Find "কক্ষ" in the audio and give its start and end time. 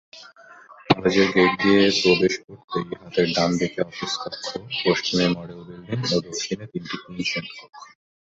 4.21-4.45, 7.51-7.79